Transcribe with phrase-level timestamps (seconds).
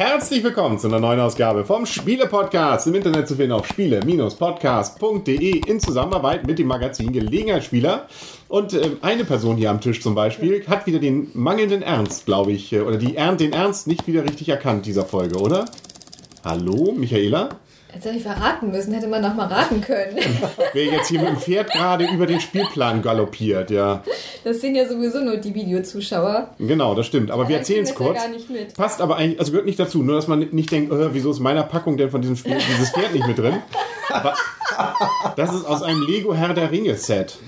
[0.00, 2.86] Herzlich willkommen zu einer neuen Ausgabe vom Spiele-Podcast.
[2.86, 8.08] Im Internet zu finden auf spiele-podcast.de in Zusammenarbeit mit dem Magazin Gelegenheitsspieler.
[8.48, 12.52] Und äh, eine Person hier am Tisch zum Beispiel hat wieder den mangelnden Ernst, glaube
[12.52, 15.66] ich, äh, oder die, den Ernst nicht wieder richtig erkannt dieser Folge, oder?
[16.44, 17.50] Hallo, Michaela?
[17.92, 20.16] Jetzt hätte ich verraten müssen, hätte man noch mal raten können.
[20.72, 24.02] Wer jetzt hier mit dem Pferd gerade über den Spielplan galoppiert, ja.
[24.44, 26.50] Das sind ja sowieso nur die Videozuschauer.
[26.58, 27.30] Genau, das stimmt.
[27.30, 28.16] Aber wir erzählen es kurz.
[28.16, 28.74] ja gar nicht mit.
[28.74, 30.02] Passt aber eigentlich, also gehört nicht dazu.
[30.02, 32.56] Nur, dass man nicht denkt, äh, wieso ist in meiner Packung denn von diesem Spiel
[32.72, 33.56] dieses Pferd nicht mit drin?
[34.08, 34.34] Aber
[35.36, 37.38] das ist aus einem Lego Herr der Ringe Set.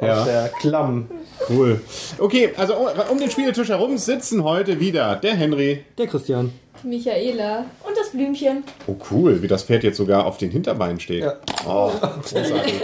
[0.00, 1.08] Ja, Der Klamm.
[1.50, 1.80] cool.
[2.18, 5.84] Okay, also um, um den Spieletisch herum sitzen heute wieder der Henry.
[5.98, 6.52] Der Christian.
[6.82, 7.66] Die Michaela.
[8.10, 8.64] Blümchen.
[8.86, 11.22] Oh cool, wie das Pferd jetzt sogar auf den Hinterbeinen steht.
[11.22, 11.34] Ja.
[11.66, 11.90] Oh,
[12.22, 12.74] großartig.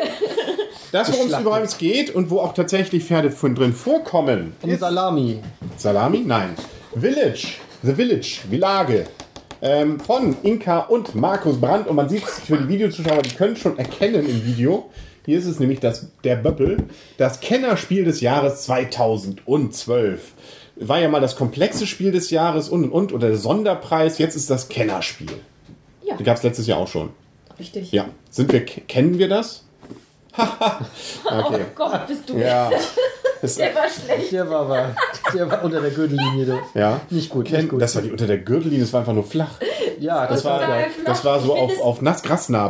[0.92, 5.40] Das, worum es übrigens geht und wo auch tatsächlich Pferde von drin vorkommen, Und Salami.
[5.76, 6.22] Salami?
[6.24, 6.54] Nein.
[6.98, 7.48] Village.
[7.82, 8.38] The Village.
[8.48, 9.04] Village.
[9.60, 11.88] Ähm, von Inka und Markus Brandt.
[11.88, 14.88] Und man sieht es für die Videozuschauer, die können es schon erkennen im Video.
[15.26, 16.78] Hier ist es nämlich das, der Böppel.
[17.18, 20.32] Das Kennerspiel des Jahres 2012.
[20.78, 23.12] War ja mal das komplexe Spiel des Jahres und und und.
[23.12, 24.18] Oder der Sonderpreis.
[24.18, 25.28] Jetzt ist das Kennerspiel.
[26.04, 26.16] Ja.
[26.16, 27.10] Die gab es letztes Jahr auch schon.
[27.58, 27.92] Richtig.
[27.92, 28.06] Ja.
[28.30, 29.64] Sind wir, kennen wir das?
[30.36, 31.64] okay.
[31.74, 32.36] Gott, bist du.
[32.36, 32.70] Ja.
[33.42, 34.32] Der war schlecht.
[34.32, 34.96] Der war, war,
[35.32, 36.46] der war unter der Gürtellinie.
[36.46, 36.78] Du.
[36.78, 37.00] Ja.
[37.10, 37.80] Nicht gut, Ken- nicht gut.
[37.82, 39.52] Das war die unter der Gürtellinie, das war einfach nur flach.
[40.00, 40.60] Ja, das, Das war,
[41.04, 42.00] das war so Ich auf, find auf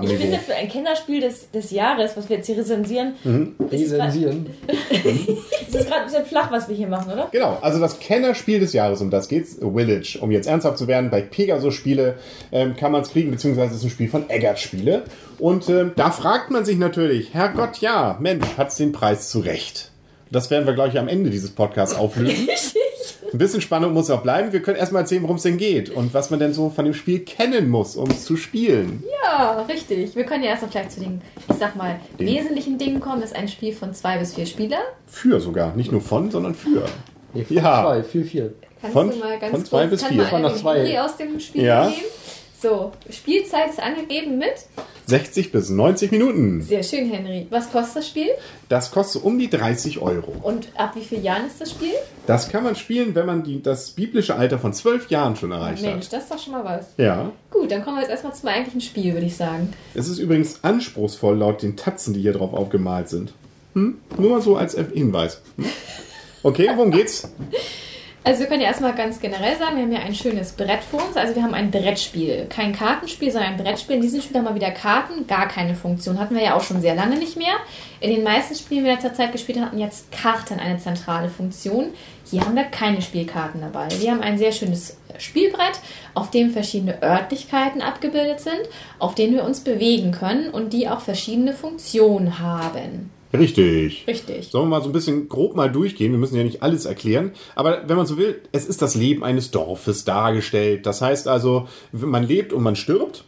[0.03, 3.55] Ich finde für ein Kennerspiel des, des Jahres, was wir jetzt hier rezensieren, Mhm.
[3.71, 4.47] ist es Rezensieren.
[4.69, 7.29] ist gerade ein bisschen flach, was wir hier machen, oder?
[7.33, 10.19] Genau, also das Kennerspiel des Jahres, um das geht's, Village.
[10.21, 12.15] Um jetzt ernsthaft zu werden, bei Pegasus Spiele
[12.53, 15.05] ähm, kann man es kriegen, beziehungsweise es ist ein Spiel von Eggert Spiele.
[15.39, 19.91] Und ähm, da fragt man sich natürlich, Herrgott, ja, Mensch, hat's den Preis zurecht?
[20.31, 22.49] Das werden wir, glaube ich, am Ende dieses Podcasts auflösen.
[23.37, 24.51] Ein bisschen Spannung muss auch bleiben.
[24.55, 26.95] Wir können erstmal erzählen, worum es denn geht und was man denn so von dem
[26.95, 29.05] Spiel kennen muss, um es zu spielen.
[29.23, 30.17] Ja, richtig.
[30.17, 33.21] Wir können ja erst noch gleich zu den, ich sag mal, Den- wesentlichen Dingen kommen.
[33.21, 34.81] Das ist ein Spiel von zwei bis vier Spielern.
[35.07, 36.87] Für sogar, nicht nur von, sondern für.
[37.35, 37.83] Nee, von Ja.
[37.83, 38.55] zwei, viel, viel.
[38.81, 40.25] Kannst Von- du mal ganz von zwei kurz, bis vier.
[40.25, 40.99] Von nach zwei.
[41.03, 41.91] Aus dem Spiel Ja.
[41.91, 42.01] nehmen.
[42.63, 44.55] So, Spielzeit ist angegeben mit.
[45.07, 46.63] 60 bis 90 Minuten.
[46.63, 47.47] Sehr schön, Henry.
[47.51, 48.29] Was kostet das Spiel?
[48.69, 50.35] Das kostet um die 30 Euro.
[50.43, 51.93] Und ab wie vielen Jahren ist das Spiel?
[52.27, 55.83] Das kann man spielen, wenn man die, das biblische Alter von 12 Jahren schon erreicht
[55.83, 56.13] Mensch, hat.
[56.13, 56.87] das ist doch schon mal was.
[56.97, 57.31] Ja.
[57.51, 59.73] Gut, dann kommen wir jetzt erstmal zum eigentlichen Spiel, würde ich sagen.
[59.95, 63.33] Es ist übrigens anspruchsvoll laut den Tatzen, die hier drauf aufgemalt sind.
[63.75, 63.99] Hm?
[64.19, 65.41] Nur mal so als Hinweis.
[65.57, 65.67] Hm?
[66.43, 67.29] Okay, worum geht's?
[68.27, 71.01] Also wir können ja erstmal ganz generell sagen, wir haben ja ein schönes Brett vor
[71.07, 71.17] uns.
[71.17, 72.47] Also wir haben ein Brettspiel.
[72.49, 73.95] Kein Kartenspiel, sondern ein Brettspiel.
[73.95, 76.19] In diesem Spiel haben wir wieder Karten, gar keine Funktion.
[76.19, 77.55] Hatten wir ja auch schon sehr lange nicht mehr.
[78.01, 80.77] In den meisten Spielen, die wir in letzter Zeit gespielt haben, hatten jetzt Karten eine
[80.79, 81.91] zentrale Funktion.
[82.29, 83.87] Hier haben wir keine Spielkarten dabei.
[84.01, 85.79] Wir haben ein sehr schönes Spielbrett,
[86.15, 88.59] auf dem verschiedene Örtlichkeiten abgebildet sind,
[88.99, 93.13] auf denen wir uns bewegen können und die auch verschiedene Funktionen haben.
[93.33, 94.05] Richtig.
[94.07, 94.49] Richtig.
[94.49, 96.13] Sollen wir mal so ein bisschen grob mal durchgehen?
[96.13, 97.33] Wir müssen ja nicht alles erklären.
[97.55, 100.87] Aber wenn man so will, es ist das Leben eines Dorfes dargestellt.
[100.87, 103.25] Das heißt also, man lebt und man stirbt.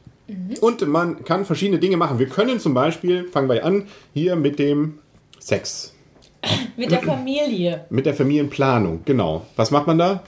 [0.61, 2.19] Und man kann verschiedene Dinge machen.
[2.19, 4.99] Wir können zum Beispiel, fangen wir an, hier mit dem
[5.39, 5.95] Sex.
[6.77, 7.87] Mit der Familie.
[7.91, 9.47] Mit der Familienplanung, genau.
[9.57, 10.23] Was macht man da?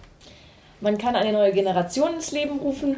[0.80, 2.96] Man kann eine neue Generation ins Leben rufen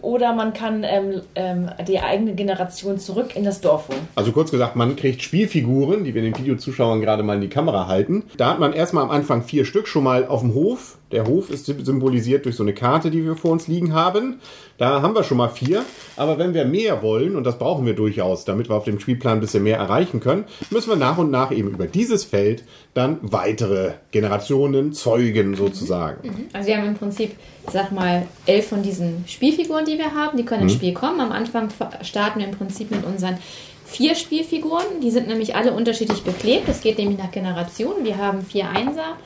[0.00, 4.08] oder man kann ähm, ähm, die eigene Generation zurück in das Dorf holen.
[4.14, 7.86] Also kurz gesagt, man kriegt Spielfiguren, die wir den Videozuschauern gerade mal in die Kamera
[7.86, 8.24] halten.
[8.36, 10.98] Da hat man erstmal am Anfang vier Stück schon mal auf dem Hof.
[11.12, 14.40] Der Hof ist symbolisiert durch so eine Karte, die wir vor uns liegen haben.
[14.78, 15.84] Da haben wir schon mal vier.
[16.16, 19.34] Aber wenn wir mehr wollen, und das brauchen wir durchaus, damit wir auf dem Spielplan
[19.34, 22.64] ein bisschen mehr erreichen können, müssen wir nach und nach eben über dieses Feld
[22.94, 26.48] dann weitere Generationen zeugen sozusagen.
[26.54, 27.36] Also wir haben im Prinzip,
[27.66, 30.36] ich sag mal, elf von diesen Spielfiguren, die wir haben.
[30.36, 31.20] Die können ins Spiel kommen.
[31.20, 31.68] Am Anfang
[32.02, 33.38] starten wir im Prinzip mit unseren
[33.86, 35.00] vier Spielfiguren.
[35.00, 36.68] Die sind nämlich alle unterschiedlich beklebt.
[36.68, 38.04] Das geht nämlich nach Generation.
[38.04, 39.16] Wir haben vier Einser.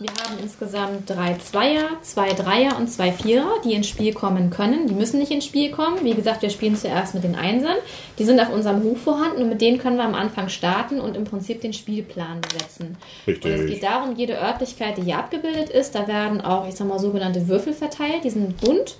[0.00, 4.86] Wir haben insgesamt drei Zweier, zwei Dreier und zwei Vierer, die ins Spiel kommen können.
[4.86, 6.02] Die müssen nicht ins Spiel kommen.
[6.02, 7.76] Wie gesagt, wir spielen zuerst mit den Einsern.
[8.18, 11.18] Die sind auf unserem Hof vorhanden und mit denen können wir am Anfang starten und
[11.18, 12.96] im Prinzip den Spielplan setzen.
[13.26, 13.44] Richtig.
[13.44, 16.88] Und es geht darum, jede Örtlichkeit, die hier abgebildet ist, da werden auch, ich sag
[16.88, 18.24] mal, sogenannte Würfel verteilt.
[18.24, 18.96] Die sind bunt.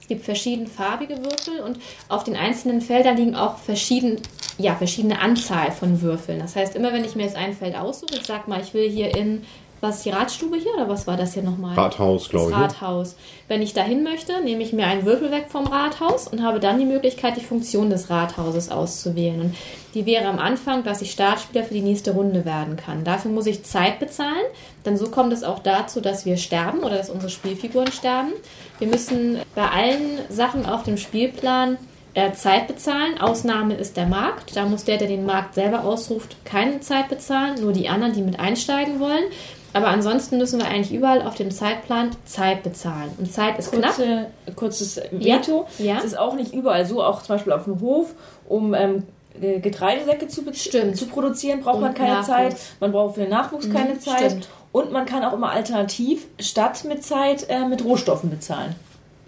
[0.00, 4.20] Es gibt verschiedenfarbige Würfel und auf den einzelnen Feldern liegen auch verschieden,
[4.58, 6.38] ja, verschiedene Anzahl von Würfeln.
[6.38, 8.88] Das heißt, immer wenn ich mir jetzt ein Feld aussuche, ich sag mal, ich will
[8.88, 9.42] hier in
[9.80, 11.74] was die Ratstube hier oder was war das hier nochmal?
[11.74, 12.56] Rathaus, glaube ich.
[12.56, 12.64] ne?
[12.64, 13.16] Rathaus.
[13.48, 16.78] Wenn ich dahin möchte, nehme ich mir einen Würfel weg vom Rathaus und habe dann
[16.78, 19.40] die Möglichkeit, die Funktion des Rathauses auszuwählen.
[19.40, 19.54] Und
[19.94, 23.04] die wäre am Anfang, dass ich Startspieler für die nächste Runde werden kann.
[23.04, 24.46] Dafür muss ich Zeit bezahlen,
[24.84, 28.32] denn so kommt es auch dazu, dass wir sterben oder dass unsere Spielfiguren sterben.
[28.78, 31.78] Wir müssen bei allen Sachen auf dem Spielplan
[32.14, 33.20] äh, Zeit bezahlen.
[33.20, 34.56] Ausnahme ist der Markt.
[34.56, 38.22] Da muss der, der den Markt selber ausruft, keine Zeit bezahlen, nur die anderen, die
[38.22, 39.24] mit einsteigen wollen.
[39.76, 43.10] Aber ansonsten müssen wir eigentlich überall auf dem Zeitplan Zeit bezahlen.
[43.18, 43.94] Und Zeit ist knapp.
[43.94, 44.26] Kurze,
[44.56, 45.66] kurzes Veto.
[45.78, 45.98] Ja.
[45.98, 48.14] Es ist auch nicht überall so, auch zum Beispiel auf dem Hof,
[48.48, 49.02] um ähm,
[49.40, 50.96] äh, Getreidesäcke zu, Stimmt.
[50.96, 52.26] zu produzieren, braucht man Und keine Nachwuchs.
[52.28, 52.56] Zeit.
[52.80, 54.18] Man braucht für den Nachwuchs keine Mhm, Zeit.
[54.24, 54.48] stimmt.
[54.72, 58.74] Und man kann auch immer alternativ statt mit Zeit äh, mit Rohstoffen bezahlen.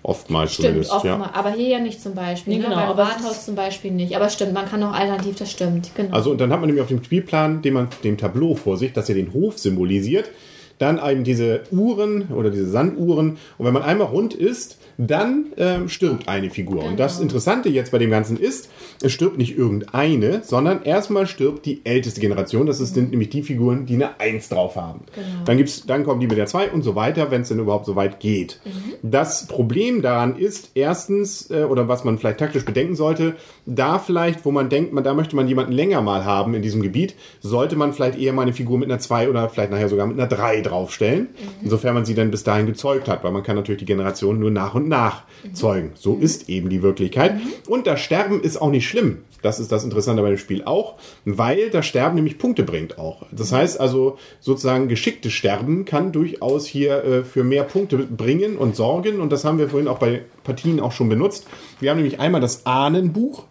[0.03, 1.31] Oftmals Stimmt, zumindest, oft ja.
[1.35, 2.55] Aber hier ja nicht zum Beispiel.
[2.55, 2.65] Nee, ne?
[2.67, 4.15] genau, Beim aber es Rathaus zum Beispiel nicht.
[4.15, 5.91] Aber stimmt, man kann auch alternativ, das stimmt.
[5.97, 6.15] Genau.
[6.15, 8.93] Also und dann hat man nämlich auf dem Spielplan, den man dem Tableau vor sich,
[8.93, 10.31] das ja den Hof symbolisiert,
[10.79, 13.39] dann eben diese Uhren oder diese Sanduhren.
[13.59, 16.85] Und wenn man einmal rund ist, dann ähm, stirbt eine Figur.
[16.85, 18.69] Und das Interessante jetzt bei dem Ganzen ist,
[19.01, 22.67] es stirbt nicht irgendeine, sondern erstmal stirbt die älteste Generation.
[22.67, 25.03] Das sind nämlich die Figuren, die eine 1 drauf haben.
[25.45, 27.87] Dann, gibt's, dann kommen die mit der 2 und so weiter, wenn es denn überhaupt
[27.87, 28.61] so weit geht.
[29.03, 33.37] Das Problem daran ist, erstens, äh, oder was man vielleicht taktisch bedenken sollte,
[33.67, 36.83] da vielleicht, wo man denkt, man, da möchte man jemanden länger mal haben in diesem
[36.83, 40.09] Gebiet, sollte man vielleicht eher mal eine Figur mit einer 2 oder vielleicht nachher sogar
[40.09, 41.29] mit einer 3 draufstellen,
[41.63, 44.51] insofern man sie dann bis dahin gezeugt hat, weil man kann natürlich die Generation nur
[44.51, 45.93] nach und nach zeugen.
[45.95, 47.41] So ist eben die Wirklichkeit.
[47.69, 49.19] Und das Sterben ist auch nicht schlimm.
[49.43, 53.23] Das ist das Interessante bei dem Spiel auch, weil das Sterben nämlich Punkte bringt auch.
[53.31, 58.75] Das heißt also, sozusagen geschicktes Sterben kann durchaus hier äh, für mehr Punkte bringen und
[58.75, 59.21] sorgen.
[59.21, 61.47] Und das haben wir vorhin auch bei Partien auch schon benutzt.
[61.79, 63.45] Wir haben nämlich einmal das Ahnenbuch.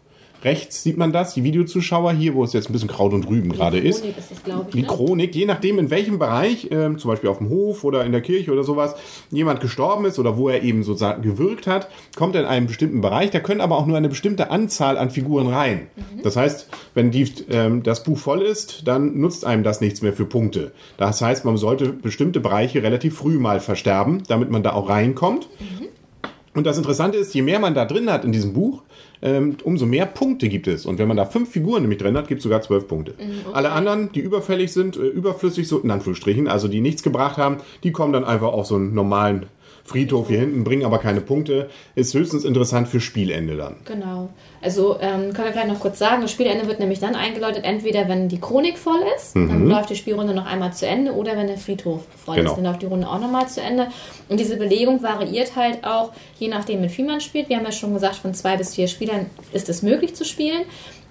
[0.44, 3.52] Rechts sieht man das, die Videozuschauer hier, wo es jetzt ein bisschen Kraut und Rüben
[3.52, 4.02] gerade ist.
[4.02, 4.74] Chronik ist das, glaube ich.
[4.74, 4.88] Die ne?
[4.88, 8.22] Chronik, je nachdem in welchem Bereich, ähm, zum Beispiel auf dem Hof oder in der
[8.22, 8.96] Kirche oder sowas,
[9.32, 13.02] jemand gestorben ist oder wo er eben sozusagen gewirkt hat, kommt er in einen bestimmten
[13.02, 13.32] Bereich.
[13.32, 15.88] Da können aber auch nur eine bestimmte Anzahl an Figuren rein.
[16.24, 20.14] Das heißt, wenn die, ähm, das Buch voll ist, dann nutzt einem das nichts mehr
[20.14, 20.72] für Punkte.
[20.98, 25.50] Das heißt, man sollte bestimmte Bereiche relativ früh mal versterben, damit man da auch reinkommt.
[26.54, 28.82] Und das Interessante ist, je mehr man da drin hat in diesem Buch,
[29.28, 30.86] ähm, umso mehr Punkte gibt es.
[30.86, 33.14] Und wenn man da fünf Figuren nämlich drin hat, gibt es sogar zwölf Punkte.
[33.54, 37.58] Alle anderen, die überfällig sind, äh, überflüssig, so in Anführungsstrichen, also die nichts gebracht haben,
[37.84, 39.48] die kommen dann einfach auf so einen normalen
[39.88, 41.70] Friedhof hier hinten, bringen aber keine Punkte.
[41.96, 43.78] Ist höchstens interessant für Spielende dann.
[43.86, 44.28] Genau.
[44.62, 48.10] Also ähm, können wir gleich noch kurz sagen, das Spielende wird nämlich dann eingeläutet, entweder
[48.10, 51.48] wenn die Chronik voll ist, dann läuft die Spielrunde noch einmal zu Ende, oder wenn
[51.48, 52.52] der Friedhof voll Genau.
[52.52, 53.88] ist, dann läuft die Runde auch nochmal zu Ende.
[54.30, 57.48] Und diese Belegung variiert halt auch, je nachdem, mit wie man spielt.
[57.48, 60.64] Wir haben ja schon gesagt, von zwei bis vier Spielern ist es möglich zu spielen.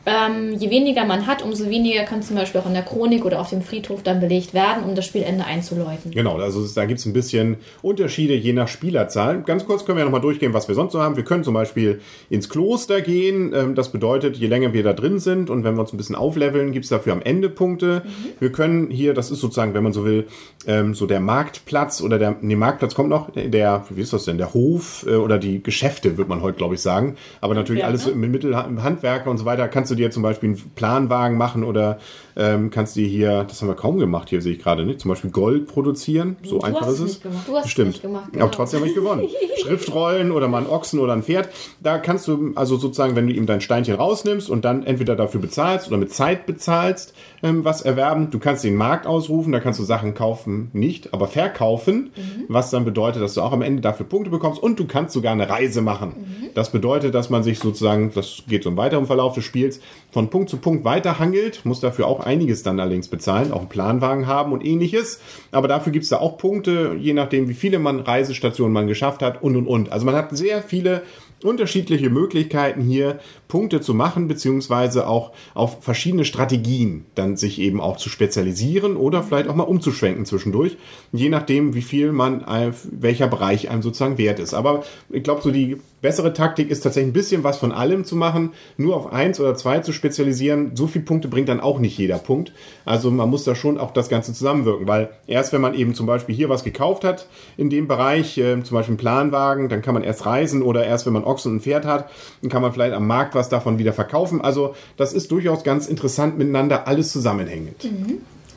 [0.06, 3.41] Ähm, je weniger man hat, umso weniger kann zum Beispiel auch in der Chronik oder
[3.41, 6.12] auf dem Friedhof dann belegt werden, um das Spielende einzuläuten.
[6.12, 9.43] Genau, also da gibt es ein bisschen Unterschiede je nach Spielerzahl.
[9.43, 11.17] Ganz kurz können wir nochmal durchgehen, was wir sonst so haben.
[11.17, 12.00] Wir können zum Beispiel
[12.31, 13.53] ins Kloster gehen.
[13.53, 16.14] Ähm, Das bedeutet, je länger wir da drin sind und wenn wir uns ein bisschen
[16.14, 18.03] aufleveln, gibt es dafür am Ende Punkte.
[18.38, 20.26] Wir können hier, das ist sozusagen, wenn man so will,
[20.69, 24.38] ähm, so der Marktplatz oder der, nee, Marktplatz kommt noch, der, wie ist das denn,
[24.38, 27.17] der Hof äh, oder die Geschäfte, wird man heute, glaube ich, sagen.
[27.41, 29.67] Aber natürlich Handwerk, alles so mit Mittel, Handwerker und so weiter.
[29.67, 31.98] Kannst du dir zum Beispiel einen Planwagen machen oder
[32.36, 35.00] ähm, kannst dir hier, das haben wir kaum gemacht, hier sehe ich gerade, nicht?
[35.00, 36.36] zum Beispiel Gold produzieren.
[36.43, 37.44] So einfach hast ist es gemacht.
[37.46, 37.88] Du hast es Stimmt.
[37.88, 38.48] nicht gemacht, Aber genau.
[38.48, 39.28] trotzdem habe ich gewonnen.
[39.62, 41.48] Schriftrollen oder mal einen Ochsen oder ein Pferd.
[41.81, 45.40] Da kannst du, also sozusagen, wenn du ihm dein Steinchen rausnimmst und dann entweder dafür
[45.40, 48.31] bezahlst oder mit Zeit bezahlst, ähm, was erwerben.
[48.31, 52.10] Du kannst den Markt ausrufen, da kannst du Sachen kaufen, nicht, aber verkaufen,
[52.48, 55.32] was dann bedeutet, dass du auch am Ende dafür Punkte bekommst und du kannst sogar
[55.32, 56.14] eine Reise machen.
[56.55, 60.31] Das bedeutet, dass man sich sozusagen, das geht so im weiteren Verlauf des Spiels, von
[60.31, 64.53] Punkt zu Punkt weiterhangelt, muss dafür auch einiges dann allerdings bezahlen, auch einen Planwagen haben
[64.53, 65.20] und ähnliches.
[65.53, 69.22] Aber dafür gibt es da auch Punkte, je nachdem, wie viele man Reisestationen man geschafft
[69.22, 69.93] hat und und und.
[69.93, 71.03] Also man hat sehr viele
[71.43, 77.96] unterschiedliche Möglichkeiten hier Punkte zu machen, beziehungsweise auch auf verschiedene Strategien dann sich eben auch
[77.96, 80.76] zu spezialisieren oder vielleicht auch mal umzuschwenken zwischendurch,
[81.12, 84.55] je nachdem, wie viel man, äh, welcher Bereich einem sozusagen wert ist.
[84.55, 88.16] Aber ich glaube, so die bessere Taktik ist tatsächlich ein bisschen was von allem zu
[88.16, 90.72] machen, nur auf eins oder zwei zu spezialisieren.
[90.74, 92.52] So viele Punkte bringt dann auch nicht jeder Punkt.
[92.84, 96.06] Also man muss da schon auch das Ganze zusammenwirken, weil erst wenn man eben zum
[96.06, 99.94] Beispiel hier was gekauft hat in dem Bereich, äh, zum Beispiel einen Planwagen, dann kann
[99.94, 102.73] man erst reisen oder erst wenn man Ochsen und ein Pferd hat, dann kann man
[102.73, 104.41] vielleicht am Markt was davon wieder verkaufen.
[104.41, 107.89] Also das ist durchaus ganz interessant miteinander alles zusammenhängend.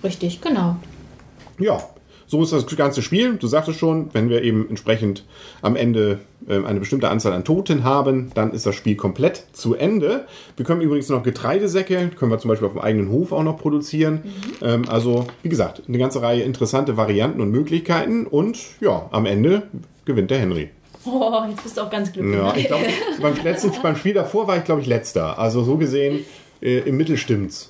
[0.03, 0.77] Richtig, genau.
[1.59, 1.79] Ja,
[2.31, 3.37] So ist das ganze Spiel.
[3.37, 5.25] Du sagtest schon, wenn wir eben entsprechend
[5.63, 9.73] am Ende äh, eine bestimmte Anzahl an Toten haben, dann ist das Spiel komplett zu
[9.73, 10.27] Ende.
[10.55, 13.57] Wir können übrigens noch Getreidesäcke, können wir zum Beispiel auf dem eigenen Hof auch noch
[13.57, 14.21] produzieren.
[14.61, 18.27] Ähm, also, wie gesagt, eine ganze Reihe interessante Varianten und Möglichkeiten.
[18.27, 19.63] Und ja, am Ende
[20.05, 20.69] gewinnt der Henry.
[21.11, 22.35] Oh, jetzt bist du auch ganz glücklich.
[22.35, 22.85] Ja, ich glaube,
[23.21, 25.37] beim, letzten- beim Spiel davor war ich, glaube ich, letzter.
[25.39, 26.25] Also so gesehen,
[26.61, 27.67] äh, im Mittel stimmt's.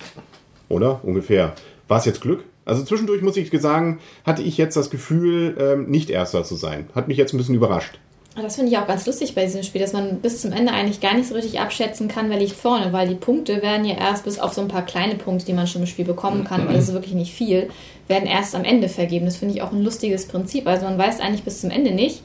[0.67, 0.99] Oder?
[1.03, 1.53] Ungefähr.
[1.87, 2.43] War es jetzt Glück?
[2.65, 6.87] Also zwischendurch muss ich sagen, hatte ich jetzt das Gefühl, ähm, nicht Erster zu sein.
[6.93, 7.97] Hat mich jetzt ein bisschen überrascht.
[8.35, 10.71] Aber Das finde ich auch ganz lustig bei diesem Spiel, dass man bis zum Ende
[10.71, 13.95] eigentlich gar nicht so richtig abschätzen kann, wer liegt vorne, weil die Punkte werden ja
[13.97, 16.67] erst bis auf so ein paar kleine Punkte, die man schon im Spiel bekommen kann,
[16.67, 17.69] weil das ist wirklich nicht viel,
[18.07, 19.25] werden erst am Ende vergeben.
[19.25, 20.67] Das finde ich auch ein lustiges Prinzip.
[20.67, 22.21] Also man weiß eigentlich bis zum Ende nicht,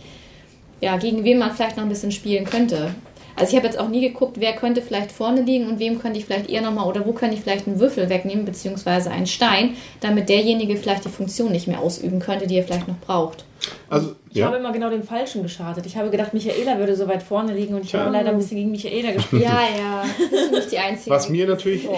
[0.81, 2.95] ja, gegen wen man vielleicht noch ein bisschen spielen könnte.
[3.37, 6.19] Also ich habe jetzt auch nie geguckt, wer könnte vielleicht vorne liegen und wem könnte
[6.19, 9.76] ich vielleicht eher nochmal oder wo könnte ich vielleicht einen Würfel wegnehmen, beziehungsweise einen Stein,
[10.00, 13.45] damit derjenige vielleicht die Funktion nicht mehr ausüben könnte, die er vielleicht noch braucht.
[13.88, 14.61] Also, Ich habe ja.
[14.61, 15.87] immer genau den Falschen geschadet.
[15.87, 18.56] Ich habe gedacht, Michaela würde so weit vorne liegen und ich habe leider ein bisschen
[18.56, 19.42] gegen Michaela gespielt.
[19.42, 21.11] Ja, ja, das ist nicht die einzige.
[21.11, 21.88] Was mir natürlich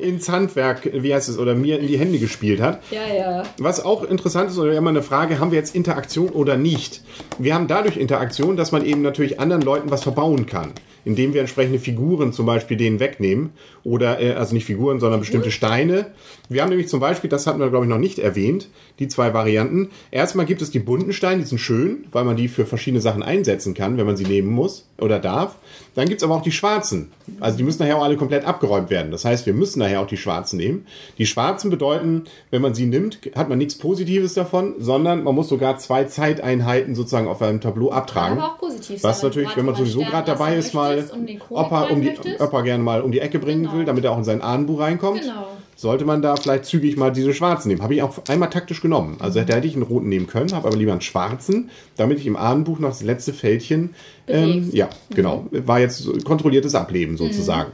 [0.00, 2.80] ins Handwerk, wie heißt es, oder mir in die Hände gespielt hat.
[2.90, 3.42] ja, ja.
[3.58, 7.02] Was auch interessant ist, oder immer eine Frage, haben wir jetzt Interaktion oder nicht?
[7.38, 10.72] Wir haben dadurch Interaktion, dass man eben natürlich anderen Leuten was verbauen kann.
[11.06, 13.52] Indem wir entsprechende Figuren zum Beispiel denen wegnehmen.
[13.82, 16.06] Oder, äh, also nicht Figuren, sondern bestimmte Steine.
[16.48, 18.68] Wir haben nämlich zum Beispiel, das hatten wir glaube ich noch nicht erwähnt,
[18.98, 19.90] die zwei Varianten.
[20.10, 23.22] Erstmal gibt es die bunten Steine, die sind schön, weil man die für verschiedene Sachen
[23.22, 25.56] einsetzen kann, wenn man sie nehmen muss oder darf.
[25.94, 27.12] Dann gibt es aber auch die schwarzen.
[27.40, 29.10] Also die müssen nachher auch alle komplett abgeräumt werden.
[29.10, 30.86] Das heißt, wir müssen nachher auch die schwarzen nehmen.
[31.18, 35.48] Die schwarzen bedeuten, wenn man sie nimmt, hat man nichts Positives davon, sondern man muss
[35.48, 38.38] sogar zwei Zeiteinheiten sozusagen auf einem Tableau abtragen.
[38.38, 42.00] Aber auch positiv Was natürlich, wenn man sowieso gerade dabei ist, mal Kobold Opa, um
[42.02, 42.12] die.
[42.40, 43.76] Opa gerne mal um die Ecke bringen Genau.
[43.76, 45.46] will, damit er auch in sein Ahnenbuch reinkommt, Genau.
[45.76, 47.82] Sollte man da vielleicht zügig mal diese schwarzen nehmen.
[47.82, 49.16] Habe ich auch einmal taktisch genommen.
[49.20, 52.26] Also hätte, hätte ich einen roten nehmen können, habe aber lieber einen schwarzen, damit ich
[52.26, 53.94] im Ahnenbuch noch das letzte Fältchen
[54.26, 55.46] ähm, ja, genau.
[55.50, 57.72] War jetzt kontrolliertes Ableben sozusagen.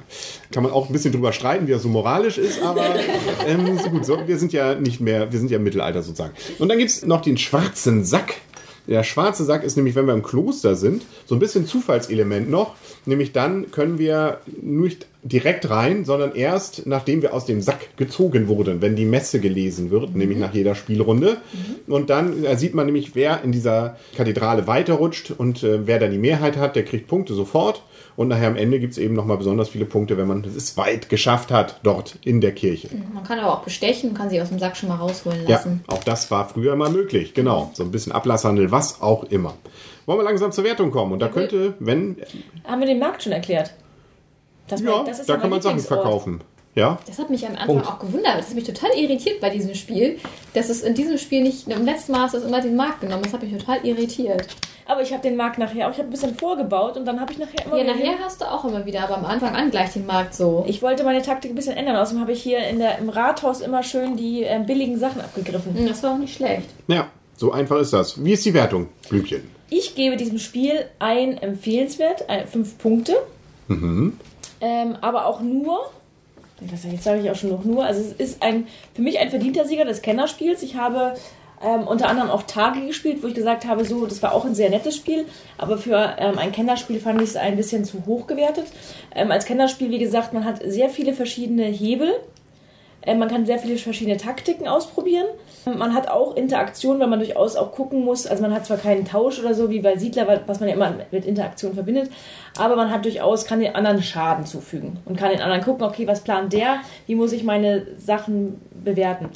[0.50, 2.86] Kann man auch ein bisschen drüber streiten, wie das so moralisch ist, aber
[3.46, 6.34] ähm, so gut, so, wir sind ja nicht mehr, wir sind ja im Mittelalter sozusagen.
[6.58, 8.34] Und dann gibt's noch den schwarzen Sack.
[8.88, 12.74] Der schwarze Sack ist nämlich, wenn wir im Kloster sind, so ein bisschen Zufallselement noch.
[13.06, 18.48] Nämlich dann können wir nicht direkt rein, sondern erst nachdem wir aus dem Sack gezogen
[18.48, 21.38] wurden, wenn die Messe gelesen wird, nämlich nach jeder Spielrunde.
[21.86, 26.10] Und dann äh, sieht man nämlich, wer in dieser Kathedrale weiterrutscht und äh, wer dann
[26.10, 27.82] die Mehrheit hat, der kriegt Punkte sofort.
[28.16, 31.50] Und nachher am Ende gibt's eben nochmal besonders viele Punkte, wenn man es weit geschafft
[31.50, 32.88] hat, dort in der Kirche.
[33.14, 35.56] Man kann aber auch bestechen und kann sie aus dem Sack schon mal rausholen Ja,
[35.56, 35.82] lassen.
[35.86, 37.70] auch das war früher mal möglich, genau.
[37.72, 39.54] So ein bisschen Ablasshandel, was auch immer.
[40.10, 41.12] Wollen wir langsam zur Wertung kommen?
[41.12, 42.16] Und da könnte, wenn,
[42.66, 43.70] Haben wir den Markt schon erklärt?
[44.66, 46.40] Das ja, war- das ist da mein kann man Sachen verkaufen.
[46.74, 47.86] Ja, Das hat mich am Anfang Punkt.
[47.86, 48.36] auch gewundert.
[48.38, 50.18] Das hat mich total irritiert bei diesem Spiel,
[50.52, 53.02] dass es in diesem Spiel nicht, im letzten Mal hast du es immer den Markt
[53.02, 53.22] genommen.
[53.22, 54.48] Das hat mich total irritiert.
[54.86, 57.32] Aber ich habe den Markt nachher auch, ich habe ein bisschen vorgebaut und dann habe
[57.32, 59.70] ich nachher immer Ja, wieder- nachher hast du auch immer wieder, aber am Anfang an
[59.70, 60.64] gleich den Markt so.
[60.66, 61.94] Ich wollte meine Taktik ein bisschen ändern.
[61.94, 65.72] Außerdem habe ich hier in der, im Rathaus immer schön die ähm, billigen Sachen abgegriffen.
[65.76, 66.66] Hm, Das war auch nicht schlecht.
[66.88, 68.24] ja, so einfach ist das.
[68.24, 69.59] Wie ist die Wertung, Blümchen?
[69.70, 73.14] Ich gebe diesem Spiel ein empfehlenswert, ein, fünf Punkte.
[74.60, 75.90] Ähm, aber auch nur,
[76.60, 79.30] das, jetzt sage ich auch schon noch nur, also es ist ein, für mich ein
[79.30, 80.62] verdienter Sieger des Kennerspiels.
[80.62, 81.14] Ich habe
[81.62, 84.54] ähm, unter anderem auch Tage gespielt, wo ich gesagt habe, so, das war auch ein
[84.54, 85.26] sehr nettes Spiel,
[85.58, 88.66] aber für ähm, ein Kennerspiel fand ich es ein bisschen zu hoch gewertet.
[89.14, 92.12] Ähm, als Kennerspiel, wie gesagt, man hat sehr viele verschiedene Hebel.
[93.02, 95.26] Äh, Man kann sehr viele verschiedene Taktiken ausprobieren.
[95.64, 98.26] Man hat auch Interaktion, weil man durchaus auch gucken muss.
[98.26, 100.94] Also man hat zwar keinen Tausch oder so wie bei Siedler, was man ja immer
[101.10, 102.10] mit Interaktion verbindet,
[102.58, 106.06] aber man hat durchaus, kann den anderen Schaden zufügen und kann den anderen gucken, okay,
[106.06, 109.28] was plant der, wie muss ich meine Sachen bewerten.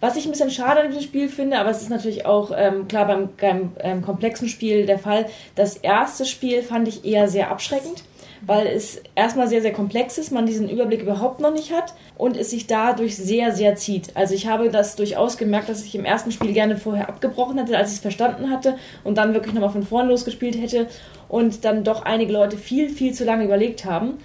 [0.00, 2.88] Was ich ein bisschen schade an diesem Spiel finde, aber es ist natürlich auch ähm,
[2.88, 7.50] klar beim, beim ähm, komplexen Spiel der Fall, das erste Spiel fand ich eher sehr
[7.50, 8.02] abschreckend
[8.46, 12.36] weil es erstmal sehr, sehr komplex ist, man diesen Überblick überhaupt noch nicht hat und
[12.36, 14.16] es sich dadurch sehr, sehr zieht.
[14.16, 17.76] Also ich habe das durchaus gemerkt, dass ich im ersten Spiel gerne vorher abgebrochen hätte,
[17.76, 20.86] als ich es verstanden hatte und dann wirklich nochmal von vorn losgespielt hätte
[21.28, 24.18] und dann doch einige Leute viel, viel zu lange überlegt haben.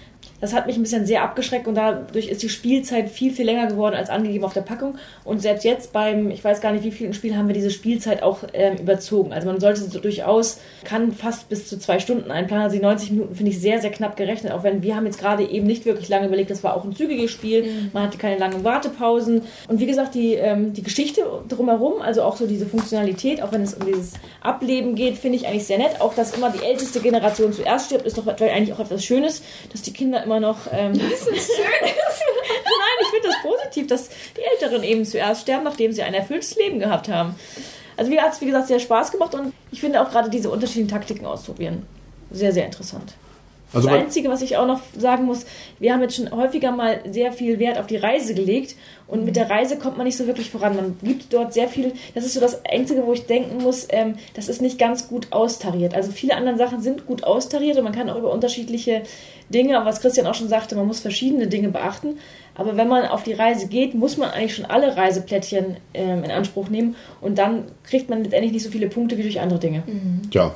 [0.46, 3.66] Das hat mich ein bisschen sehr abgeschreckt und dadurch ist die Spielzeit viel, viel länger
[3.66, 5.00] geworden als angegeben auf der Packung.
[5.24, 8.22] Und selbst jetzt beim, ich weiß gar nicht wie vielen Spiel, haben wir diese Spielzeit
[8.22, 9.34] auch ähm, überzogen.
[9.34, 12.66] Also man sollte so durchaus, kann fast bis zu zwei Stunden einplanen.
[12.66, 14.54] Also die 90 Minuten finde ich sehr, sehr knapp gerechnet.
[14.54, 16.96] Auch wenn wir haben jetzt gerade eben nicht wirklich lange überlegt, das war auch ein
[16.96, 17.90] zügiges Spiel.
[17.92, 19.42] Man hatte keine langen Wartepausen.
[19.68, 23.64] Und wie gesagt, die, ähm, die Geschichte drumherum, also auch so diese Funktionalität, auch wenn
[23.64, 26.02] es um dieses Ableben geht, finde ich eigentlich sehr nett.
[26.02, 29.82] Auch, dass immer die älteste Generation zuerst stirbt, ist doch eigentlich auch etwas Schönes, dass
[29.82, 30.68] die Kinder immer noch.
[30.72, 31.02] Ähm, Nein,
[33.02, 36.80] ich finde das positiv, dass die Älteren eben zuerst sterben, nachdem sie ein erfülltes Leben
[36.80, 37.36] gehabt haben.
[37.98, 40.50] Also mir hat es, wie gesagt, sehr Spaß gemacht und ich finde auch gerade diese
[40.50, 41.86] unterschiedlichen Taktiken ausprobieren
[42.32, 43.14] sehr, sehr interessant.
[43.76, 45.46] Also das Einzige, was ich auch noch sagen muss,
[45.80, 48.76] wir haben jetzt schon häufiger mal sehr viel Wert auf die Reise gelegt
[49.08, 50.76] und mit der Reise kommt man nicht so wirklich voran.
[50.76, 54.16] Man gibt dort sehr viel, das ist so das Einzige, wo ich denken muss, ähm,
[54.34, 55.94] das ist nicht ganz gut austariert.
[55.94, 59.04] Also viele andere Sachen sind gut austariert und man kann auch über unterschiedliche
[59.50, 62.18] Dinge, was Christian auch schon sagte, man muss verschiedene Dinge beachten.
[62.56, 66.32] Aber wenn man auf die Reise geht, muss man eigentlich schon alle Reiseplättchen ähm, in
[66.32, 69.84] Anspruch nehmen und dann kriegt man letztendlich nicht so viele Punkte wie durch andere Dinge.
[70.32, 70.54] Tja.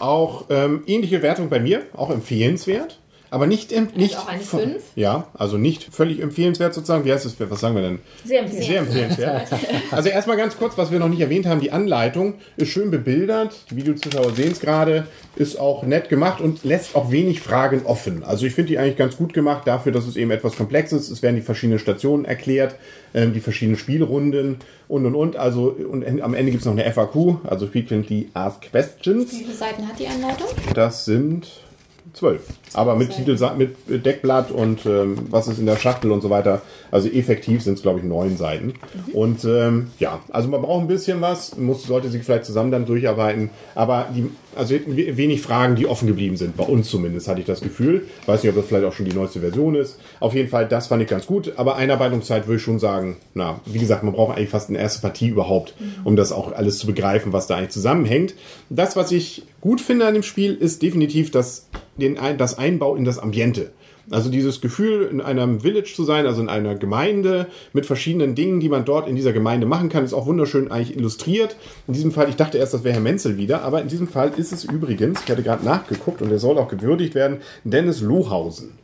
[0.00, 3.00] Auch ähm, ähnliche Wertung bei mir, auch empfehlenswert.
[3.30, 4.82] Aber nicht, em- nicht auch eine von- Fünf?
[4.96, 7.04] Ja, also nicht völlig empfehlenswert sozusagen.
[7.04, 7.36] Wie heißt es?
[7.38, 7.98] Was sagen wir denn?
[8.24, 8.90] Sehr empfehlenswert.
[8.92, 9.60] Sehr empfehlenswert.
[9.92, 13.54] Also erstmal ganz kurz, was wir noch nicht erwähnt haben, die Anleitung ist schön bebildert.
[13.70, 15.06] Die Videozuschauer sehen es gerade,
[15.36, 18.22] ist auch nett gemacht und lässt auch wenig Fragen offen.
[18.24, 21.10] Also ich finde die eigentlich ganz gut gemacht dafür, dass es eben etwas komplex ist.
[21.10, 22.74] Es werden die verschiedenen Stationen erklärt,
[23.14, 24.56] ähm, die verschiedenen Spielrunden
[24.88, 25.36] und und und.
[25.36, 29.32] Also und am Ende gibt es noch eine FAQ, also Frequently Asked Questions.
[29.32, 30.48] Wie viele Seiten hat die Anleitung?
[30.74, 31.48] Das sind
[32.12, 32.42] zwölf.
[32.74, 36.62] Aber mit Titel, mit Deckblatt und ähm, was ist in der Schachtel und so weiter.
[36.90, 38.74] Also effektiv sind es, glaube ich, neun Seiten.
[39.12, 42.86] Und ähm, ja, also man braucht ein bisschen was, muss, sollte sich vielleicht zusammen dann
[42.86, 43.50] durcharbeiten.
[43.74, 46.56] Aber die, also we- wenig Fragen, die offen geblieben sind.
[46.56, 48.06] Bei uns zumindest hatte ich das Gefühl.
[48.26, 49.98] Weiß nicht, ob das vielleicht auch schon die neueste Version ist.
[50.20, 51.52] Auf jeden Fall, das fand ich ganz gut.
[51.56, 55.00] Aber Einarbeitungszeit würde ich schon sagen, na, wie gesagt, man braucht eigentlich fast eine erste
[55.00, 58.34] Partie überhaupt, um das auch alles zu begreifen, was da eigentlich zusammenhängt.
[58.68, 63.04] Das, was ich gut finde an dem Spiel, ist definitiv das, den, das Einbau in
[63.04, 63.70] das Ambiente.
[64.10, 68.58] Also dieses Gefühl, in einem Village zu sein, also in einer Gemeinde mit verschiedenen Dingen,
[68.58, 71.56] die man dort in dieser Gemeinde machen kann, ist auch wunderschön eigentlich illustriert.
[71.86, 74.32] In diesem Fall, ich dachte erst, das wäre Herr Menzel wieder, aber in diesem Fall
[74.36, 78.79] ist es übrigens, ich hatte gerade nachgeguckt und er soll auch gewürdigt werden, Dennis Lohausen.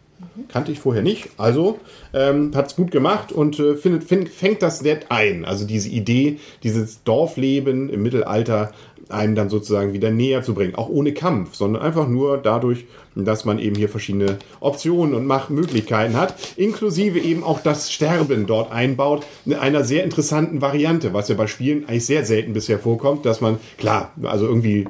[0.49, 1.31] Kannte ich vorher nicht.
[1.37, 1.79] Also
[2.15, 5.45] ähm, hat es gut gemacht und äh, findet, find, fängt das nett ein.
[5.45, 8.73] Also diese Idee, dieses Dorfleben im Mittelalter
[9.09, 10.75] einem dann sozusagen wieder näher zu bringen.
[10.75, 16.17] Auch ohne Kampf, sondern einfach nur dadurch, dass man eben hier verschiedene Optionen und Machtmöglichkeiten
[16.17, 21.35] hat, inklusive eben auch das Sterben dort einbaut, in einer sehr interessanten Variante, was ja
[21.35, 24.87] bei Spielen eigentlich sehr selten bisher vorkommt, dass man, klar, also irgendwie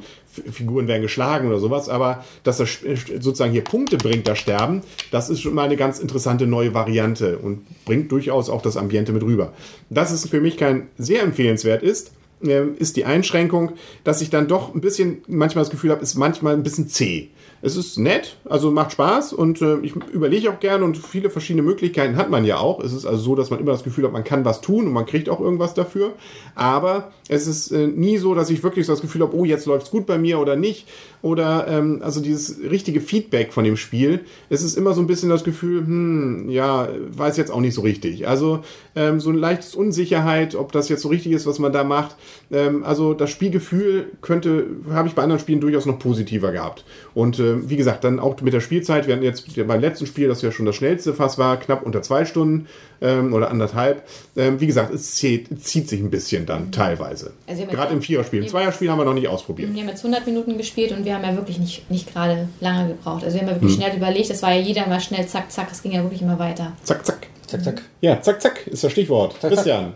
[0.50, 2.78] Figuren werden geschlagen oder sowas, aber dass das
[3.20, 7.38] sozusagen hier Punkte bringt, das Sterben, das ist schon mal eine ganz interessante neue Variante
[7.38, 9.52] und bringt durchaus auch das Ambiente mit rüber.
[9.90, 13.72] Dass es für mich kein sehr empfehlenswert ist, ist die Einschränkung,
[14.04, 17.30] dass ich dann doch ein bisschen manchmal das Gefühl habe, ist manchmal ein bisschen zäh.
[17.62, 21.62] Es ist nett, also macht Spaß und äh, ich überlege auch gerne und viele verschiedene
[21.62, 22.80] Möglichkeiten hat man ja auch.
[22.80, 24.92] Es ist also so, dass man immer das Gefühl hat, man kann was tun und
[24.92, 26.12] man kriegt auch irgendwas dafür.
[26.54, 29.64] Aber es ist äh, nie so, dass ich wirklich so das Gefühl habe, oh, jetzt
[29.64, 30.86] läuft's gut bei mir oder nicht.
[31.22, 34.20] Oder ähm, also dieses richtige Feedback von dem Spiel.
[34.50, 37.80] Es ist immer so ein bisschen das Gefühl, hm, ja, weiß jetzt auch nicht so
[37.80, 38.28] richtig.
[38.28, 38.60] Also
[38.96, 42.16] ähm, so ein leichtes Unsicherheit, ob das jetzt so richtig ist, was man da macht.
[42.50, 46.84] Ähm, also das Spielgefühl könnte, habe ich bei anderen Spielen durchaus noch positiver gehabt.
[47.14, 49.06] Und äh, wie gesagt, dann auch mit der Spielzeit.
[49.06, 52.02] Wir hatten jetzt beim letzten Spiel, das ja schon das schnellste Fass war, knapp unter
[52.02, 52.66] zwei Stunden
[53.00, 54.02] ähm, oder anderthalb.
[54.36, 57.32] Ähm, wie gesagt, es zieht, zieht sich ein bisschen dann teilweise.
[57.46, 58.42] Also Gerade im Viererspiel.
[58.42, 59.74] Im Zweierspiel haben wir noch nicht ausprobiert.
[59.74, 62.88] Wir haben jetzt 100 Minuten gespielt und wir haben ja wirklich nicht, nicht gerade lange
[62.88, 63.24] gebraucht.
[63.24, 63.60] Also wir haben ja Hm.
[63.60, 64.30] wirklich schnell überlegt.
[64.30, 65.68] Das war ja jeder mal schnell, zack, zack.
[65.70, 66.72] Es ging ja wirklich immer weiter.
[66.82, 67.26] Zack, zack.
[67.46, 67.82] Zack, zack.
[68.00, 69.40] Ja, zack, zack ist das Stichwort.
[69.40, 69.52] zack.
[69.52, 69.94] Christian.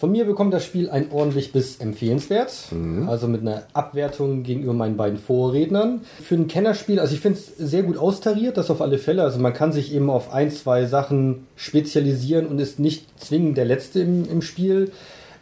[0.00, 2.50] Von mir bekommt das Spiel ein ordentlich bis empfehlenswert.
[3.06, 6.00] Also mit einer Abwertung gegenüber meinen beiden Vorrednern.
[6.22, 9.22] Für ein Kennerspiel, also ich finde es sehr gut austariert, das auf alle Fälle.
[9.22, 13.66] Also man kann sich eben auf ein, zwei Sachen spezialisieren und ist nicht zwingend der
[13.66, 14.90] Letzte im, im Spiel.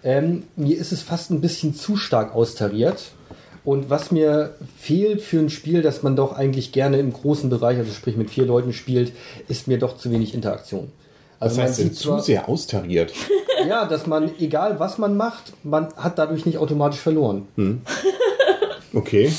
[0.03, 3.13] Ähm, mir ist es fast ein bisschen zu stark austariert.
[3.65, 7.79] Und was mir fehlt für ein Spiel, das man doch eigentlich gerne im großen Bereich,
[7.79, 9.13] also sprich mit vier Leuten spielt,
[9.47, 10.91] ist mir doch zu wenig Interaktion.
[11.41, 13.13] Also Das heißt, man sind sieht zu zwar- sehr austariert.
[13.69, 17.47] ja, dass man, egal was man macht, man hat dadurch nicht automatisch verloren.
[18.95, 19.33] Okay.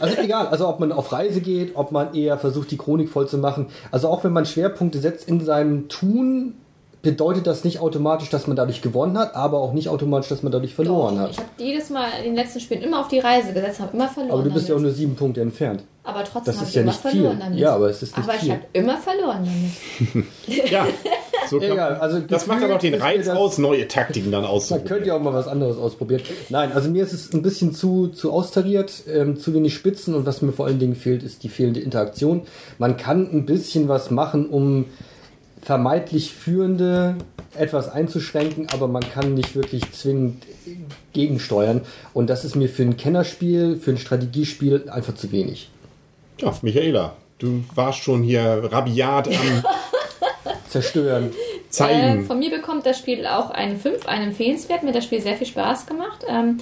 [0.00, 3.26] Also egal, also ob man auf Reise geht, ob man eher versucht, die Chronik voll
[3.26, 3.66] zu machen.
[3.90, 6.54] Also auch wenn man Schwerpunkte setzt in seinem Tun,
[7.02, 10.52] bedeutet das nicht automatisch, dass man dadurch gewonnen hat, aber auch nicht automatisch, dass man
[10.52, 11.30] dadurch verloren Doch, hat.
[11.30, 14.08] Ich habe jedes Mal in den letzten Spielen immer auf die Reise gesetzt, habe immer
[14.08, 14.32] verloren.
[14.32, 14.90] Aber du bist ja auch damit.
[14.90, 15.84] nur sieben Punkte entfernt.
[16.06, 17.10] Aber trotzdem das habe ist ich ja immer nicht viel.
[17.10, 17.58] verloren damit.
[17.58, 18.48] Ja, aber es ist nicht aber viel.
[18.48, 20.26] ich habe immer verloren damit.
[20.70, 20.86] Ja.
[21.48, 24.50] So kann, Egal, also das macht dann auch den Reiz aus, neue Taktiken dann Man
[24.50, 24.88] auszuprobieren.
[24.88, 26.22] könnte ja auch mal was anderes ausprobieren.
[26.48, 30.26] Nein, also mir ist es ein bisschen zu, zu austariert, ähm, zu wenig Spitzen und
[30.26, 32.42] was mir vor allen Dingen fehlt, ist die fehlende Interaktion.
[32.78, 34.86] Man kann ein bisschen was machen, um
[35.62, 37.16] vermeintlich Führende
[37.56, 40.44] etwas einzuschränken, aber man kann nicht wirklich zwingend
[41.12, 41.82] gegensteuern.
[42.12, 45.70] Und das ist mir für ein Kennerspiel, für ein Strategiespiel einfach zu wenig.
[46.38, 49.64] Ja, Michaela, du warst schon hier rabiat am
[50.68, 51.30] zerstören.
[51.30, 52.26] Äh, Zeigen.
[52.26, 54.82] von mir bekommt das Spiel auch eine 5, einen empfehlenswert.
[54.82, 56.24] Mir hat das Spiel sehr viel Spaß gemacht.
[56.28, 56.58] Ähm,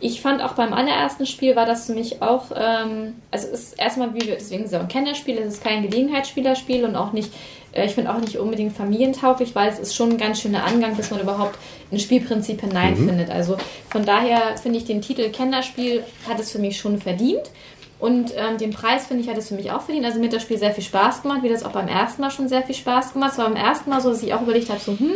[0.00, 3.80] ich fand auch beim allerersten Spiel war das für mich auch, ähm, also es ist
[3.80, 7.32] erstmal, wie wir, deswegen ein Kennerspiel, es ist kein Gelegenheitsspielerspiel und auch nicht,
[7.72, 10.96] äh, ich finde auch nicht unbedingt familientauglich, weil es ist schon ein ganz schöner Angang,
[10.96, 11.58] bis man überhaupt
[11.90, 13.30] in Spielprinzip hineinfindet.
[13.30, 13.56] Also
[13.88, 17.50] von daher finde ich den Titel Kennerspiel hat es für mich schon verdient.
[18.04, 20.04] Und ähm, den Preis, finde ich, hat es für mich auch verdient.
[20.04, 22.30] Also mir hat das Spiel sehr viel Spaß gemacht, wie das auch beim ersten Mal
[22.30, 23.32] schon sehr viel Spaß gemacht.
[23.32, 25.12] Es war beim ersten Mal so, dass ich auch überlegt habe, so, hm,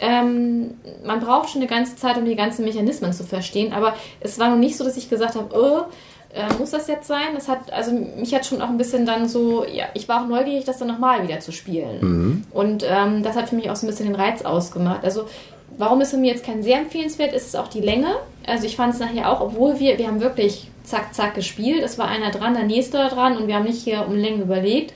[0.00, 3.72] ähm, man braucht schon eine ganze Zeit, um die ganzen Mechanismen zu verstehen.
[3.72, 5.90] Aber es war noch nicht so, dass ich gesagt habe, oh,
[6.34, 7.28] äh, muss das jetzt sein?
[7.32, 10.28] Das hat, also mich hat schon auch ein bisschen dann so, ja, ich war auch
[10.28, 12.00] neugierig, das dann nochmal wieder zu spielen.
[12.50, 15.04] Und ähm, das hat für mich auch so ein bisschen den Reiz ausgemacht.
[15.04, 15.24] Also
[15.76, 18.16] warum es für mich jetzt kein sehr empfehlenswert ist, ist auch die Länge.
[18.46, 21.82] Also ich fand es nachher auch, obwohl wir, wir haben wirklich zack, zack gespielt.
[21.82, 24.94] Es war einer dran, der nächste dran und wir haben nicht hier um Längen überlegt.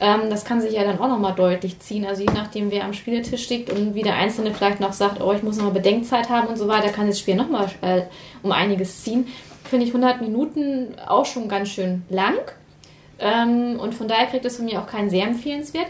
[0.00, 2.06] Ähm, das kann sich ja dann auch nochmal deutlich ziehen.
[2.06, 5.32] Also je nachdem, wer am Spieletisch liegt und wie der Einzelne vielleicht noch sagt, oh,
[5.32, 8.02] ich muss nochmal Bedenkzeit haben und so weiter, kann das Spiel nochmal äh,
[8.42, 9.26] um einiges ziehen.
[9.64, 12.38] Finde ich 100 Minuten auch schon ganz schön lang.
[13.18, 15.86] Ähm, und von daher kriegt es von mir auch keinen sehr empfehlenswert.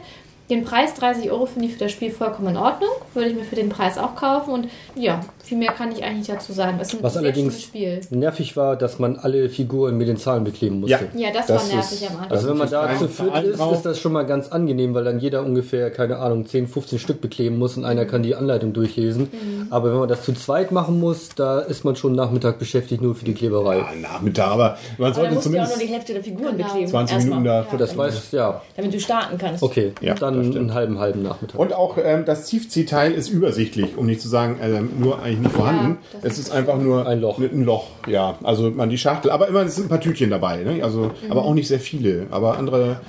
[0.51, 2.91] Den Preis 30 Euro finde ich für das Spiel vollkommen in Ordnung.
[3.15, 4.53] Würde ich mir für den Preis auch kaufen.
[4.53, 6.79] Und ja, viel mehr kann ich eigentlich dazu sagen.
[6.81, 8.01] Es ist ein Was allerdings Spiel.
[8.11, 11.09] nervig war, dass man alle Figuren mit den Zahlen bekleben musste.
[11.15, 11.27] Ja.
[11.29, 12.31] Ja, das, Das war nervig ist- am Anfang.
[12.33, 13.75] Also wenn man da zu viert ist, drauf.
[13.77, 17.21] ist das schon mal ganz angenehm, weil dann jeder ungefähr, keine Ahnung, 10, 15 Stück
[17.21, 19.29] bekleben muss und einer kann die Anleitung durchlesen.
[19.71, 23.15] Aber wenn man das zu zweit machen muss, da ist man schon Nachmittag beschäftigt nur
[23.15, 23.79] für die Kleberei.
[23.79, 26.23] Ja, Nachmittag, aber man Aber sollte musst du ja auch zumindest nur die Hälfte der
[26.25, 26.67] Figuren Genau.
[26.69, 26.89] bekleben.
[26.89, 27.41] 20 erstmal.
[27.41, 27.77] Minuten da.
[27.77, 29.63] Das weiß, ja, Damit du starten kannst.
[29.63, 29.93] okay.
[30.01, 31.59] Ja, dann einen halben, halben Nachmittag.
[31.59, 35.53] Und auch ähm, das Tiefziehteil ist übersichtlich, um nicht zu sagen, ähm, nur eigentlich nicht
[35.55, 35.99] vorhanden.
[36.13, 37.39] das es ist einfach nur Ein Loch.
[37.39, 38.37] Ein Loch, ja.
[38.43, 40.83] Also man die Schachtel, aber immer es sind ein paar Tütchen dabei, ne?
[40.83, 42.27] Also, aber auch nicht sehr viele.
[42.31, 43.01] Aber andere,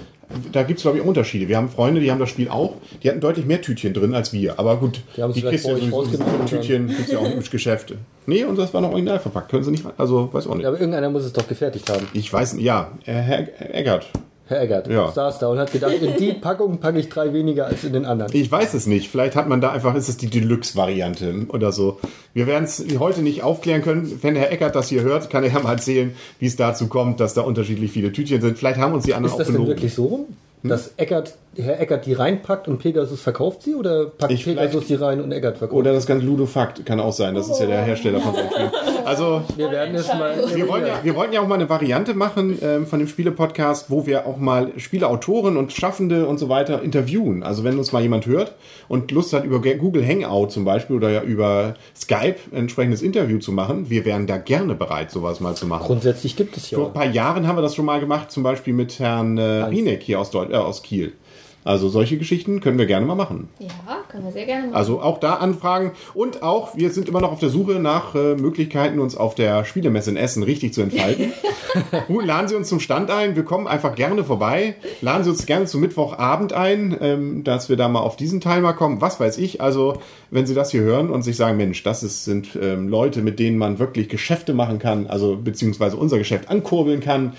[0.52, 1.48] da gibt es glaube ich Unterschiede.
[1.48, 4.32] Wir haben Freunde, die haben das Spiel auch, die hatten deutlich mehr Tütchen drin als
[4.34, 4.58] wir.
[4.60, 5.02] Aber gut,
[5.36, 7.94] Die vielleicht kriegst rausgenommen und dann- Tütchen gibt es ja auch im Geschäft.
[8.26, 9.50] Nee, und das war noch original verpackt.
[9.50, 10.64] Können sie nicht, also weiß auch nicht.
[10.64, 12.08] Ja, aber irgendeiner muss es doch gefertigt haben.
[12.14, 14.08] Ich weiß, nicht, ja, Herr Herr Eggert.
[14.48, 15.12] Herr Eggert Ja.
[15.12, 18.06] saß da und hat gedacht, in die Packung packe ich drei weniger als in den
[18.06, 18.32] anderen.
[18.36, 19.10] Ich weiß es nicht.
[19.10, 22.00] Vielleicht hat man da einfach, ist es die Deluxe-Variante oder so.
[22.34, 24.20] Wir werden es heute nicht aufklären können.
[24.22, 27.20] Wenn Herr Eckert das hier hört, kann er ja mal erzählen, wie es dazu kommt,
[27.20, 28.58] dass da unterschiedlich viele Tütchen sind.
[28.58, 29.70] Vielleicht haben uns die anderen Ist das auch denn belogen.
[29.78, 30.26] wirklich so rum?
[30.64, 34.94] Dass Eggert, Herr Eggert die reinpackt und Pegasus verkauft sie oder packt Ich Pegasus die
[34.94, 35.76] rein und Eggert verkauft?
[35.80, 37.34] Oder das ganze Ludofakt kann auch sein.
[37.34, 38.70] Das ist ja der Hersteller von einem Spiel.
[39.06, 40.36] Also, wir werden es mal.
[40.54, 43.90] wir, wollen ja, wir wollten ja auch mal eine Variante machen ähm, von dem Spiele-Podcast,
[43.90, 47.44] wo wir auch mal Spieleautoren und Schaffende und so weiter interviewen.
[47.44, 48.56] Also wenn uns mal jemand hört
[48.88, 53.40] und Lust hat, über Google Hangout zum Beispiel oder ja über Skype ein entsprechendes Interview
[53.40, 55.86] zu machen, wir wären da gerne bereit, sowas mal zu machen.
[55.86, 56.78] Grundsätzlich gibt es ja.
[56.78, 59.42] Vor ein paar Jahren haben wir das schon mal gemacht, zum Beispiel mit Herrn äh,
[59.64, 61.14] Rieneck hier aus, Deut äh, aus Kiel.
[61.64, 63.50] Also solche Geschichten können wir gerne mal machen.
[63.60, 63.70] Ja,
[64.10, 64.76] können wir sehr gerne machen.
[64.76, 68.36] Also auch da anfragen und auch, wir sind immer noch auf der Suche nach äh,
[68.36, 71.34] Möglichkeiten, uns auf der Spielemesse in Essen richtig zu entfalten.
[72.08, 74.76] Gut, laden Sie uns zum Stand ein, wir kommen einfach gerne vorbei.
[75.02, 78.62] Laden Sie uns gerne zum Mittwochabend ein, ähm, dass wir da mal auf diesen Teil
[78.62, 79.00] mal kommen.
[79.00, 82.26] Was weiß ich, also wenn Sie das hier hören und sich sagen, Mensch, das ist,
[82.26, 87.02] sind ähm, Leute, mit denen man wirklich Geschäfte machen kann, also beziehungsweise unser Geschäft ankurbeln
[87.02, 87.34] kann.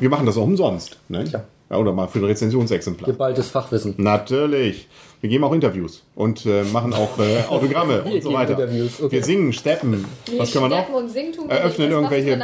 [0.00, 0.98] Wir machen das auch umsonst.
[1.08, 1.24] Ne?
[1.32, 1.44] Ja.
[1.70, 3.10] Ja, Oder mal für ein Rezensionsexemplar.
[3.10, 3.94] Geballtes Fachwissen.
[3.98, 4.88] Natürlich.
[5.20, 8.54] Wir geben auch Interviews und äh, machen auch äh, Autogramme und so weiter.
[8.54, 9.10] Okay.
[9.10, 10.04] Wir singen, steppen.
[10.36, 10.78] Was können wir noch?
[10.84, 12.38] Steppen und singen tun wir Eröffnen irgendwelche.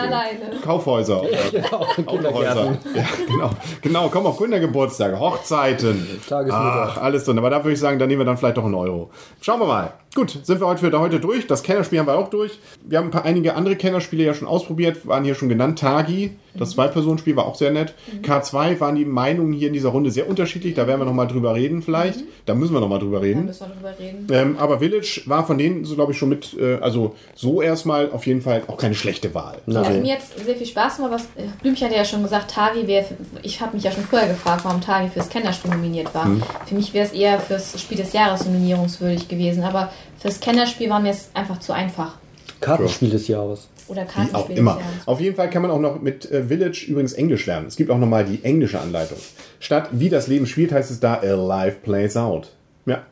[0.62, 1.22] Kaufhäuser.
[1.52, 2.54] Genau, Autohäuser.
[2.54, 2.78] Kindergärten.
[2.96, 3.50] Ja, genau.
[3.80, 6.06] Genau, kommen auch Kindergeburtstage, Hochzeiten.
[6.50, 7.38] Ach, alles drin.
[7.38, 9.10] Aber da würde ich sagen, da nehmen wir dann vielleicht doch einen Euro.
[9.40, 9.92] Schauen wir mal.
[10.14, 11.48] Gut, sind wir heute für heute durch.
[11.48, 12.60] Das Kennerspiel haben wir auch durch.
[12.84, 15.80] Wir haben ein paar einige andere Kennerspiele ja schon ausprobiert, waren hier schon genannt.
[15.80, 17.94] Tagi, das Zwei-Personen-Spiel war auch sehr nett.
[18.22, 20.74] K2 waren die Meinungen hier in dieser Runde sehr unterschiedlich.
[20.74, 22.20] Da werden wir nochmal drüber reden vielleicht.
[22.46, 23.46] Da müssen wir nochmal drüber Da reden.
[23.46, 24.26] müssen wir drüber reden.
[24.30, 28.10] Ähm, aber Village war von denen, so glaube ich, schon mit, äh, also so erstmal
[28.10, 29.58] auf jeden Fall auch keine schlechte Wahl.
[29.66, 31.12] Also Also, mir jetzt sehr viel Spaß gemacht.
[31.12, 33.04] Was, äh, Blümchen hat ja schon gesagt, Tagi wäre,
[33.42, 36.28] ich habe mich ja schon vorher gefragt, warum Tagi fürs Kennerspiel nominiert war.
[36.66, 41.00] Für mich wäre es eher fürs Spiel des Jahres nominierungswürdig gewesen, aber fürs Kennerspiel war
[41.00, 42.14] mir es einfach zu einfach.
[42.60, 43.68] Kartenspiel des Jahres.
[43.88, 44.70] Oder Wie Kartenspiel auch immer.
[44.72, 44.84] Jahres.
[45.06, 47.66] Auf jeden Fall kann man auch noch mit äh, Village übrigens Englisch lernen.
[47.66, 49.18] Es gibt auch nochmal die englische Anleitung.
[49.60, 52.50] Statt wie das Leben spielt, heißt es da A Life Plays Out.
[52.86, 53.02] Ja.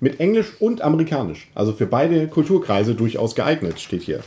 [0.00, 1.48] Mit Englisch und Amerikanisch.
[1.54, 4.20] Also für beide Kulturkreise durchaus geeignet, steht hier.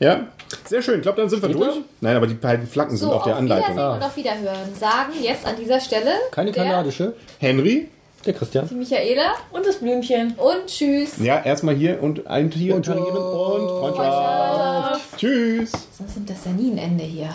[0.00, 0.28] Ja,
[0.64, 0.96] sehr schön.
[0.96, 1.74] Ich glaube, dann sind wir durch.
[1.74, 1.80] da?
[2.00, 3.74] Nein, aber die beiden Flanken So, sind auf der Anleitung.
[3.76, 4.74] Wiedersehen und auf Wiederhören.
[4.78, 7.14] Sagen jetzt an dieser Stelle Keine kanadische.
[7.38, 7.88] Henry?
[8.26, 8.68] Der Christian.
[8.68, 10.34] die Michaela Und das Blümchen.
[10.36, 11.16] und tschüss.
[11.18, 15.16] Ja, erstmal hier und ein Tier Und angeben und Freundschaft.
[15.18, 15.72] Tschüss.
[15.96, 17.30] Sonst nimmt das ja nie ein Ende hier.